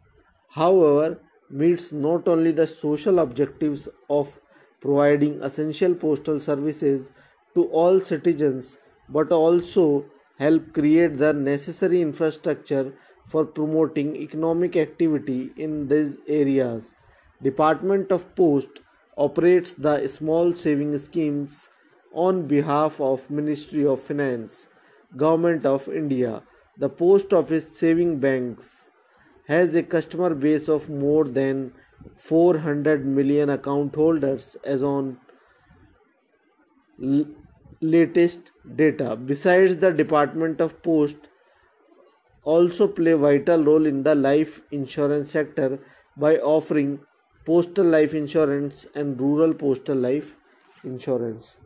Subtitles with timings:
[0.60, 4.38] however, meets not only the social objectives of
[4.80, 7.10] providing essential postal services
[7.54, 10.04] to all citizens but also
[10.38, 12.92] help create the necessary infrastructure
[13.26, 16.94] for promoting economic activity in these areas.
[17.42, 18.80] Department of Post
[19.16, 21.68] operates the small saving schemes
[22.12, 24.68] on behalf of Ministry of Finance,
[25.16, 26.42] Government of India,
[26.78, 28.88] the Post Office Saving Banks
[29.46, 31.72] has a customer base of more than
[32.16, 35.18] 400 million account holders as on
[37.02, 37.26] l-
[37.80, 39.14] latest data.
[39.16, 41.28] Besides the department of post
[42.44, 45.78] also play vital role in the life insurance sector
[46.16, 47.00] by offering
[47.46, 50.36] postal life insurance and rural postal life
[50.84, 51.56] insurance.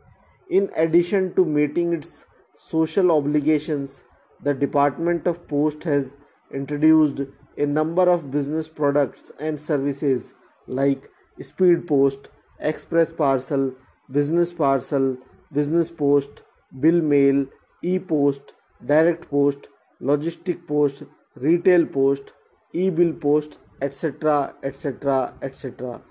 [0.49, 2.25] In addition to meeting its
[2.57, 4.03] social obligations
[4.41, 6.11] the department of post has
[6.53, 7.21] introduced
[7.59, 10.33] a number of business products and services
[10.67, 11.09] like
[11.41, 13.73] speed post, express parcel,
[14.11, 15.17] business parcel,
[15.51, 16.43] business post,
[16.79, 17.45] bill mail,
[17.81, 18.53] e-post,
[18.85, 19.67] direct post,
[20.01, 21.03] logistic post,
[21.35, 22.33] retail post,
[22.73, 26.01] e-bill post, etc., etc., etc.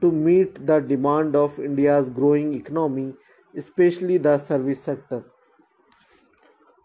[0.00, 3.12] to meet the demand of India's growing economy,
[3.56, 5.24] especially the service sector.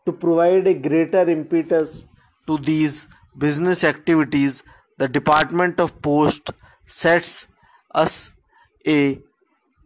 [0.05, 2.05] To provide a greater impetus
[2.47, 4.63] to these business activities,
[4.97, 6.51] the Department of Post
[6.85, 7.47] sets
[7.93, 8.33] us
[8.87, 9.19] a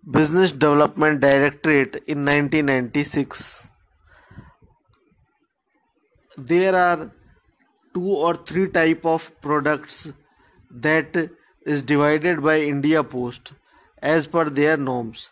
[0.10, 3.68] Business Development Directorate in 1996.
[6.38, 7.12] There are
[7.94, 10.12] two or three type of products
[10.72, 11.30] that
[11.66, 13.54] is divided by India Post
[14.02, 15.32] as per their norms.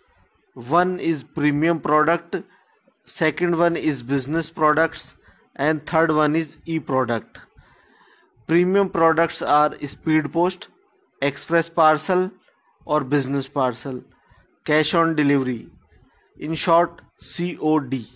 [0.54, 2.44] One is premium product,
[3.06, 5.16] second one is business products,
[5.56, 7.40] and third one is e-product.
[8.48, 10.70] Premium products are speed post,
[11.22, 12.32] express parcel,
[12.86, 14.02] or business parcel,
[14.64, 15.68] cash on delivery.
[16.40, 18.08] In short, COD.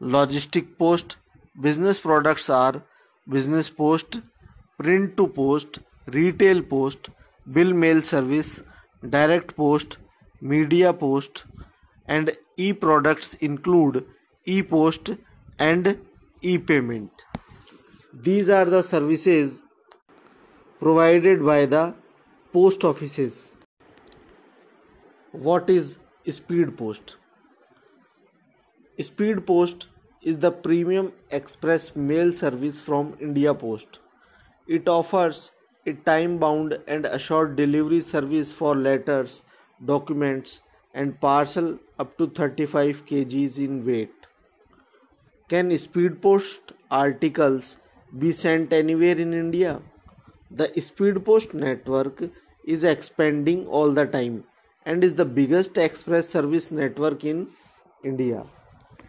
[0.00, 1.16] Logistic post,
[1.60, 2.82] business products are
[3.28, 4.22] business post,
[4.78, 7.10] print to post, retail post,
[7.52, 8.62] bill mail service,
[9.10, 9.98] direct post,
[10.40, 11.44] media post,
[12.06, 14.06] and e products include
[14.46, 15.10] e post
[15.58, 15.98] and
[16.40, 17.10] e payment.
[18.14, 19.65] These are the services
[20.78, 21.94] provided by the
[22.52, 23.52] post offices.
[25.32, 25.98] What is
[26.28, 27.16] speed post?
[29.00, 29.88] Speed post
[30.22, 34.00] is the premium express mail service from India Post.
[34.66, 35.52] It offers
[35.86, 39.42] a time bound and assured delivery service for letters,
[39.84, 40.60] documents,
[40.94, 44.12] and parcel up to 35 kgs in weight.
[45.48, 47.76] Can speed post articles
[48.18, 49.80] be sent anywhere in India?
[50.50, 52.22] The Speed Post network
[52.64, 54.44] is expanding all the time
[54.84, 57.48] and is the biggest express service network in
[58.04, 58.44] India.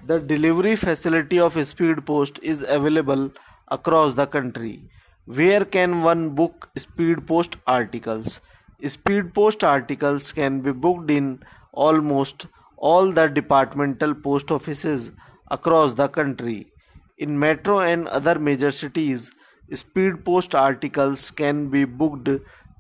[0.07, 3.31] The delivery facility of Speed Post is available
[3.67, 4.89] across the country.
[5.25, 8.41] Where can one book Speed Post articles?
[8.83, 12.47] Speed Post articles can be booked in almost
[12.77, 15.11] all the departmental post offices
[15.51, 16.71] across the country.
[17.17, 19.31] In metro and other major cities,
[19.73, 22.29] speed post articles can be booked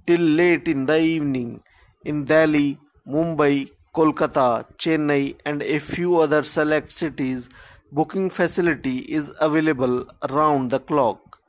[0.05, 1.61] till late in the evening.
[2.05, 7.49] In Delhi, Mumbai, Kolkata, Chennai, and a few other select cities,
[7.91, 11.39] booking facility is available around the clock.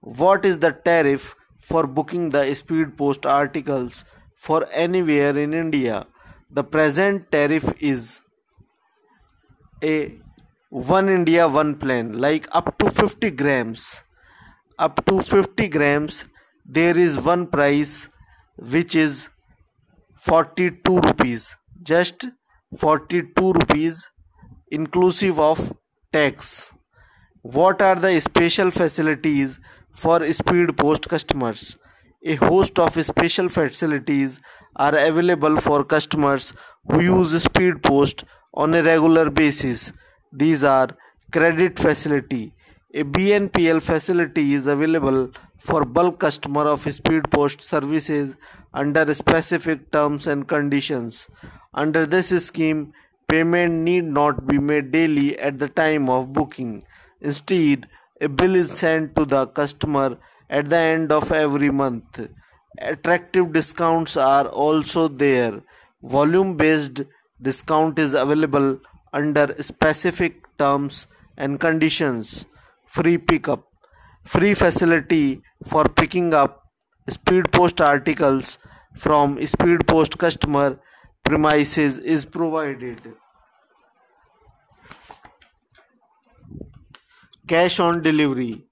[0.00, 4.04] What is the tariff for booking the speed post articles
[4.34, 6.06] for anywhere in India?
[6.50, 8.22] The present tariff is
[9.82, 10.14] a
[10.70, 14.02] one India one plan like up to 50 grams
[14.78, 16.26] up to 50 grams
[16.68, 18.08] there is one price
[18.58, 19.28] which is
[20.16, 21.56] 42 rupees.
[21.82, 22.26] Just
[22.76, 24.10] 42 rupees
[24.70, 25.72] inclusive of
[26.12, 26.72] tax.
[27.42, 29.60] What are the special facilities
[29.92, 31.78] for speed post customers?
[32.24, 34.40] A host of special facilities
[34.74, 36.52] are available for customers
[36.90, 39.92] who use speed post on a regular basis.
[40.32, 40.88] These are
[41.30, 42.55] credit facility
[43.00, 48.38] a BNPL facility is available for bulk customer of speed post services
[48.72, 51.28] under specific terms and conditions.
[51.74, 52.94] Under this scheme,
[53.28, 56.84] payment need not be made daily at the time of booking.
[57.20, 57.86] Instead,
[58.22, 60.16] a bill is sent to the customer
[60.48, 62.30] at the end of every month.
[62.78, 65.62] Attractive discounts are also there.
[66.02, 67.02] Volume based
[67.42, 68.80] discount is available
[69.12, 71.06] under specific terms
[71.36, 72.46] and conditions
[72.86, 73.66] free pickup
[74.26, 76.62] free facility for picking up
[77.08, 78.58] speed post articles
[78.96, 80.80] from speed post customer
[81.24, 83.00] premises is provided.
[87.46, 88.64] Cash on delivery.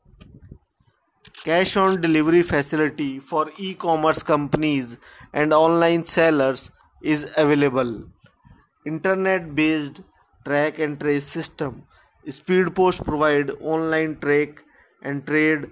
[1.44, 4.98] Cash on delivery facility for e-commerce companies
[5.32, 6.70] and online sellers
[7.02, 8.04] is available.
[8.84, 10.00] Internet based
[10.44, 11.84] track and trace system
[12.30, 14.64] Speed Post provide online track
[15.02, 15.70] and trade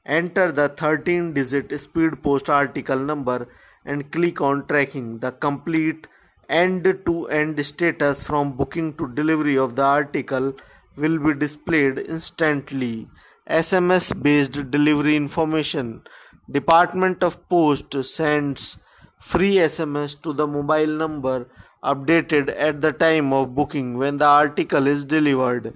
[0.05, 3.49] Enter the 13 digit Speed Post article number
[3.83, 6.07] and click on tracking the complete
[6.49, 10.53] end to end status from booking to delivery of the article
[10.95, 13.09] will be displayed instantly.
[13.49, 16.03] SMS based delivery information
[16.49, 18.77] Department of Post sends
[19.19, 21.49] free SMS to the mobile number
[21.83, 25.73] updated at the time of booking when the article is delivered.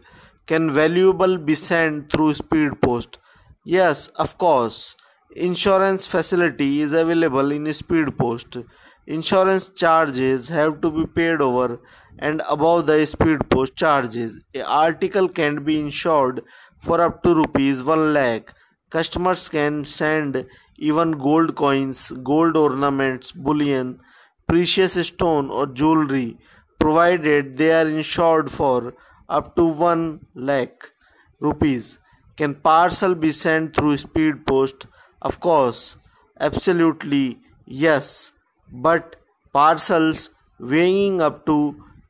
[0.48, 3.20] Can valuable be sent through speed post?
[3.66, 4.96] Yes, of course.
[5.36, 8.58] Insurance facility is available in speed post.
[9.06, 11.82] Insurance charges have to be paid over
[12.18, 14.40] and above the speed post charges.
[14.56, 16.44] A article can be insured
[16.78, 18.54] for up to rupees 1 lakh
[18.92, 20.46] Customers can send
[20.78, 24.00] even gold coins, gold ornaments, bullion,
[24.48, 26.38] precious stone, or jewelry,
[26.80, 28.94] provided they are insured for
[29.30, 30.92] up to 1 lakh
[31.40, 32.00] rupees.
[32.36, 34.88] Can parcel be sent through speed post?
[35.22, 35.98] Of course,
[36.40, 38.34] absolutely yes.
[38.72, 39.16] But
[39.54, 40.30] parcels
[40.60, 41.58] weighing up to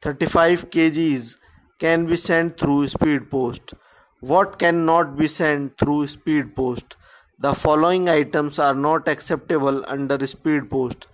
[0.02, 1.38] 35 kgs
[1.78, 3.74] can be sent through speed post.
[4.22, 6.96] What cannot be sent through speed post?
[7.40, 11.08] The following items are not acceptable under speed post.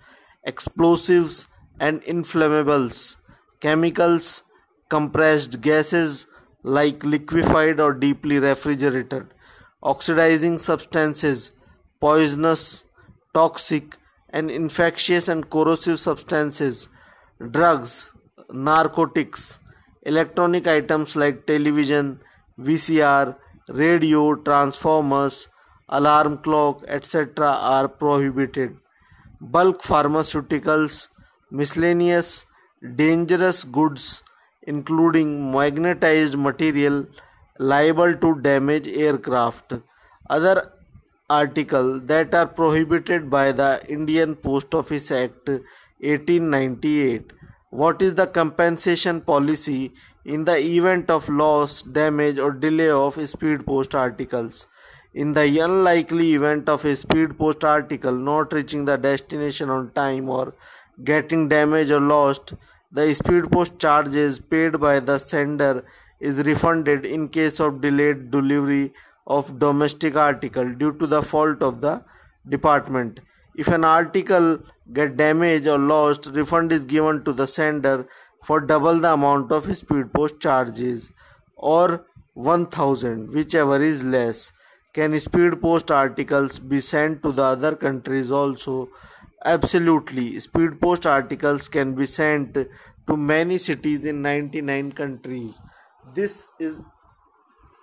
[0.44, 1.48] Explosives
[1.80, 3.16] and inflammables,
[3.60, 4.42] chemicals,
[4.90, 6.26] compressed gases
[6.62, 9.28] like liquefied or deeply refrigerated,
[9.82, 11.52] oxidizing substances,
[12.00, 12.84] poisonous,
[13.32, 13.96] toxic,
[14.28, 16.90] and infectious and corrosive substances,
[17.52, 18.12] drugs,
[18.52, 19.60] narcotics,
[20.02, 22.20] electronic items like television,
[22.58, 23.36] VCR,
[23.68, 25.48] radio, transformers,
[25.88, 27.46] alarm clock, etc.
[27.46, 28.76] are prohibited.
[29.40, 31.08] Bulk pharmaceuticals,
[31.50, 32.46] miscellaneous
[32.96, 34.22] dangerous goods,
[34.62, 37.06] including magnetized material
[37.58, 39.74] liable to damage aircraft.
[40.28, 40.72] Other
[41.30, 47.32] articles that are prohibited by the Indian Post Office Act 1898.
[47.70, 49.92] What is the compensation policy
[50.24, 54.66] in the event of loss, damage, or delay of speed post articles.
[55.14, 60.28] In the unlikely event of a speed post article not reaching the destination on time
[60.28, 60.54] or
[61.04, 62.54] getting damaged or lost,
[62.92, 65.84] the speed post charges paid by the sender
[66.20, 68.92] is refunded in case of delayed delivery
[69.26, 72.02] of domestic article due to the fault of the
[72.48, 73.20] department.
[73.56, 74.58] If an article
[74.92, 78.08] get damaged or lost, refund is given to the sender
[78.42, 81.12] for double the amount of speed post charges
[81.56, 84.52] or 1000 whichever is less.
[84.94, 88.88] Can speed post articles be sent to the other countries also?
[89.44, 90.40] Absolutely.
[90.40, 95.60] Speed post articles can be sent to many cities in 99 countries.
[96.14, 96.82] This is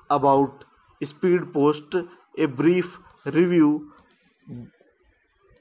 [0.09, 0.63] about
[1.03, 1.95] Speed Post,
[2.37, 3.91] a brief review